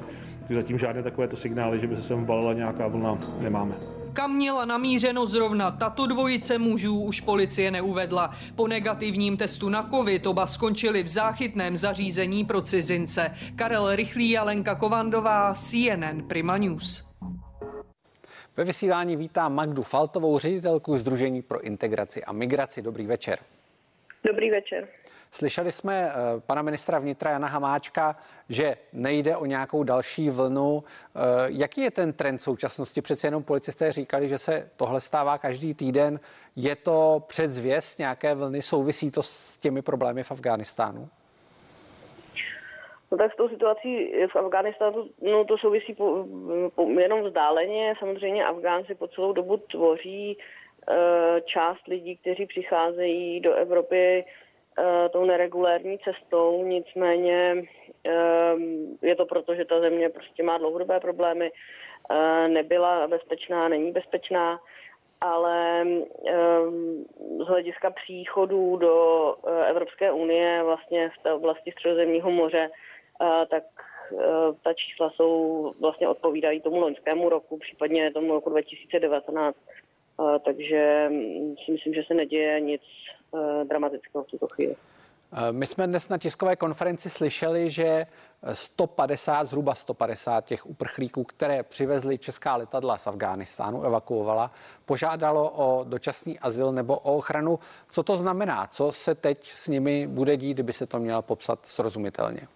[0.50, 3.99] Zatím žádné takovéto signály, že by se sem valila nějaká vlna, nemáme.
[4.12, 8.30] Kam měla namířeno zrovna tato dvojice mužů, už policie neuvedla.
[8.56, 13.34] Po negativním testu na covid oba skončili v záchytném zařízení pro cizince.
[13.56, 17.10] Karel Rychlý a Lenka Kovandová, CNN Prima News.
[18.56, 22.82] Ve vysílání vítám Magdu Faltovou, ředitelku Združení pro integraci a migraci.
[22.82, 23.38] Dobrý večer.
[24.24, 24.88] Dobrý večer.
[25.32, 28.16] Slyšeli jsme eh, pana ministra vnitra Jana Hamáčka,
[28.48, 30.84] že nejde o nějakou další vlnu.
[30.84, 33.02] Eh, jaký je ten trend současnosti?
[33.02, 36.20] Přece jenom policisté říkali, že se tohle stává každý týden.
[36.56, 38.62] Je to předzvěst nějaké vlny?
[38.62, 41.08] Souvisí to s těmi problémy v Afghánistánu?
[43.12, 46.26] No tak s tou situací v Afghánistánu no to souvisí po,
[46.74, 47.94] po, jenom vzdáleně.
[47.98, 50.94] Samozřejmě Afgánci po celou dobu tvoří uh,
[51.40, 54.24] část lidí, kteří přicházejí do Evropy
[55.12, 56.64] tou neregulérní cestou.
[56.64, 57.54] Nicméně
[58.06, 58.60] uh,
[59.02, 61.50] je to proto, že ta země prostě má dlouhodobé problémy,
[62.10, 64.60] uh, nebyla bezpečná, není bezpečná
[65.22, 67.04] ale um,
[67.44, 72.70] z hlediska příchodů do uh, Evropské unie vlastně v té oblasti Středozemního moře
[73.50, 73.64] tak
[74.62, 79.58] ta čísla jsou vlastně odpovídají tomu loňskému roku, případně tomu roku 2019.
[80.44, 82.82] Takže mm, si myslím, že se neděje nic
[83.68, 84.76] dramatického v tuto chvíli.
[85.50, 88.06] My jsme dnes na tiskové konferenci slyšeli, že
[88.52, 94.50] 150, zhruba 150 těch uprchlíků, které přivezly česká letadla z Afghánistánu, evakuovala,
[94.86, 97.58] požádalo o dočasný azyl nebo o ochranu.
[97.90, 98.66] Co to znamená?
[98.66, 102.48] Co se teď s nimi bude dít, kdyby se to měla popsat srozumitelně?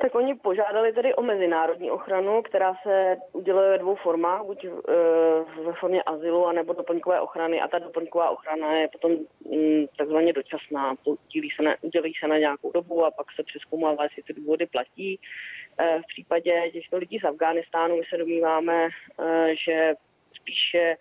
[0.00, 4.70] Tak oni požádali tedy o mezinárodní ochranu, která se uděluje ve dvou formách, buď e,
[5.64, 7.60] ve formě azylu, anebo doplňkové ochrany.
[7.60, 10.94] A ta doplňková ochrana je potom mm, takzvaně dočasná.
[11.04, 14.66] Udělí se, na, udělí se na nějakou dobu a pak se přeskoumává, jestli ty důvody
[14.66, 15.20] platí.
[15.78, 18.88] E, v případě těchto lidí z Afghánistánu my se domníváme,
[19.20, 19.94] e, že
[20.34, 20.96] spíše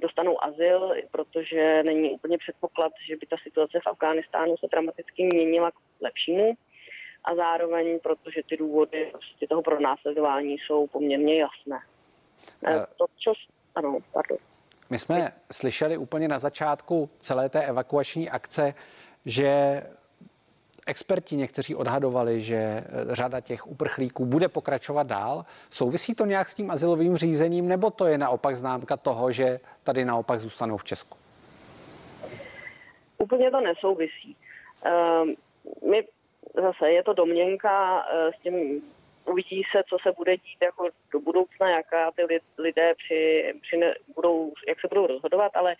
[0.00, 5.70] dostanou azyl, protože není úplně předpoklad, že by ta situace v Afghánistánu se dramaticky měnila
[5.70, 6.56] k lepšímu
[7.24, 11.78] a zároveň, protože ty důvody prostě toho pronásledování jsou poměrně jasné.
[12.62, 13.32] Uh, to, čo,
[13.74, 14.38] ano, pardon.
[14.90, 18.74] My jsme slyšeli úplně na začátku celé té evakuační akce,
[19.26, 19.82] že
[20.86, 25.44] experti někteří odhadovali, že eh, řada těch uprchlíků bude pokračovat dál.
[25.70, 30.04] Souvisí to nějak s tím asilovým řízením, nebo to je naopak známka toho, že tady
[30.04, 31.18] naopak zůstanou v Česku?
[33.18, 34.36] Úplně to nesouvisí.
[34.86, 35.28] Uh,
[35.90, 36.04] my
[36.54, 38.82] zase je to domněnka, eh, s tím
[39.24, 42.22] uvidí se, co se bude dít jako do budoucna, jaká ty
[42.58, 45.76] lidé při, při ne, budou, jak se budou rozhodovat, ale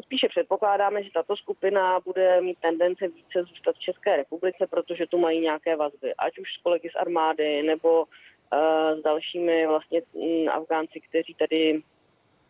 [0.00, 5.18] spíše předpokládáme, že tato skupina bude mít tendence více zůstat v České republice, protože tu
[5.18, 10.48] mají nějaké vazby, ať už s kolegy z armády nebo uh, s dalšími vlastně um,
[10.48, 11.82] Afgánci, kteří tady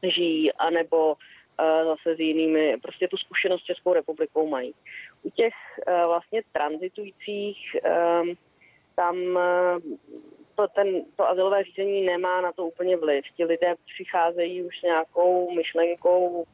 [0.02, 1.14] žijí, anebo
[1.84, 4.74] zase s jinými, prostě tu zkušenost s Českou republikou mají.
[5.22, 5.54] U těch
[5.86, 8.22] e, vlastně tranzitujících e,
[8.96, 9.80] tam e,
[10.54, 13.24] to, ten, to azylové řízení nemá na to úplně vliv.
[13.36, 16.44] Ti lidé přicházejí už s nějakou myšlenkou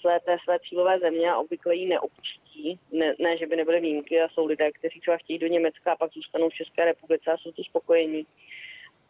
[0.00, 2.78] své té své cílové země a obvykle ji neopustí.
[2.92, 5.96] Ne, ne, že by nebyly výjimky a jsou lidé, kteří třeba chtějí do Německa a
[5.96, 8.26] pak zůstanou v České republice a jsou tu spokojení.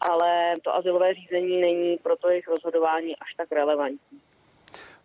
[0.00, 4.20] Ale to asilové řízení není pro to jejich rozhodování až tak relevantní.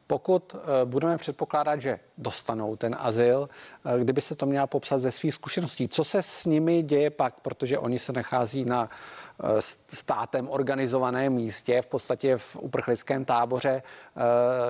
[0.08, 3.50] Pokud eh, budeme předpokládat, že dostanou ten azyl,
[3.86, 7.40] eh, kdyby se to měla popsat ze svých zkušeností, co se s nimi děje pak,
[7.40, 9.46] protože oni se nachází na eh,
[9.90, 13.84] státem organizovaném místě, v podstatě v uprchlickém táboře.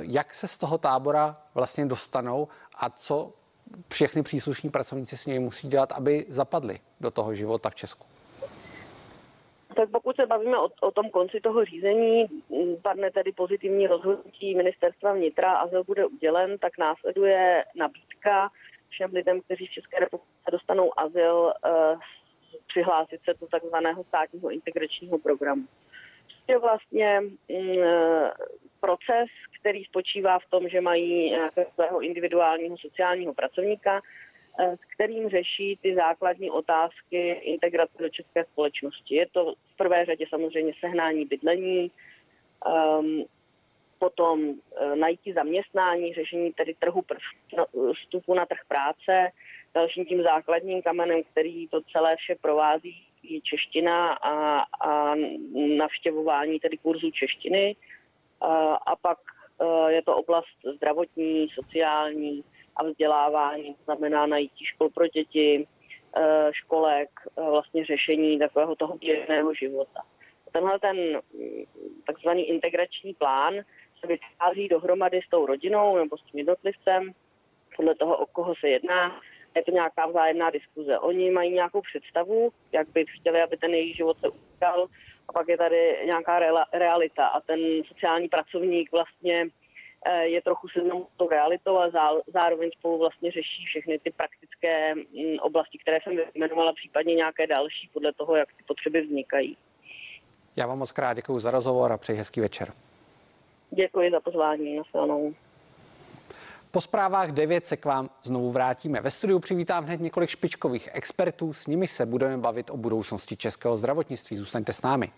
[0.02, 3.34] Jak se z toho tábora vlastně dostanou a co
[3.90, 8.15] všechny příslušní pracovníci s nimi musí dělat, aby zapadli do toho života v Česku?
[9.76, 12.26] Tak pokud se bavíme o, o tom konci toho řízení,
[12.82, 18.50] padne tedy pozitivní rozhodnutí ministerstva vnitra, azyl bude udělen, tak následuje nabídka
[18.90, 21.96] všem lidem, kteří v České republice dostanou azyl, eh,
[22.68, 25.66] přihlásit se do takzvaného státního integračního programu.
[26.48, 28.32] Je vlastně eh,
[28.80, 29.28] proces,
[29.60, 34.02] který spočívá v tom, že mají nějakého svého individuálního sociálního pracovníka,
[34.60, 39.16] s kterým řeší ty základní otázky integrace do české společnosti.
[39.16, 41.92] Je to v prvé řadě samozřejmě sehnání bydlení,
[43.00, 43.26] um,
[44.00, 47.20] potom uh, najít zaměstnání, řešení tedy trhu prv,
[47.58, 49.32] no, vstupu na trh práce.
[49.74, 55.16] Dalším tím základním kamenem, který to celé vše provází, je čeština a, a
[55.78, 57.76] navštěvování tedy kurzů češtiny.
[58.44, 58.50] Uh,
[58.86, 59.18] a pak
[59.62, 62.44] uh, je to oblast zdravotní, sociální,
[62.76, 65.68] a vzdělávání, znamená najít škol pro děti,
[66.18, 70.02] eh, školek, eh, vlastně řešení takového toho běžného života.
[70.52, 71.64] Tenhle ten mm,
[72.08, 73.54] takzvaný integrační plán
[74.00, 77.12] se vytváří dohromady s tou rodinou nebo s tím jednotlivcem,
[77.76, 79.22] podle toho, o koho se jedná.
[79.56, 81.00] Je to nějaká vzájemná diskuze.
[81.00, 84.88] Oni mají nějakou představu, jak by chtěli, aby ten jejich život se utkal,
[85.28, 86.40] a pak je tady nějaká
[86.74, 89.48] realita a ten sociální pracovník vlastně
[90.12, 91.90] je trochu seznam to realitou a
[92.34, 97.90] zároveň spolu vlastně řeší všechny ty praktické mm, oblasti, které jsem jmenovala, případně nějaké další,
[97.94, 99.58] podle toho, jak ty potřeby vznikají.
[100.56, 102.74] Já vám moc krát děkuji za rozhovor a přeji hezký večer.
[103.72, 104.76] Děkuji za pozvání.
[104.76, 105.34] Nasledanou.
[106.72, 109.02] Po zprávách 9 se k vám znovu vrátíme.
[109.02, 113.78] Ve studiu přivítám hned několik špičkových expertů, s nimi se budeme bavit o budoucnosti českého
[113.78, 114.38] zdravotnictví.
[114.38, 115.12] Zůstaňte s námi.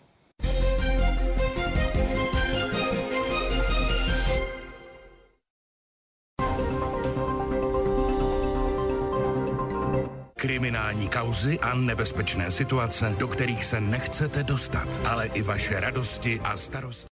[11.08, 17.06] Kauzy a nebezpečné situace, do kterých se nechcete dostat, ale i vaše radosti a starosti.